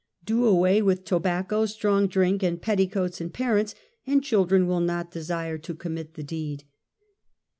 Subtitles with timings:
[0.25, 3.75] Do away with tobacco, strong drink and petticoats in parents,
[4.07, 6.61] and children will not desire to commit the deed.
[6.61, 6.67] 122 UNMASKED.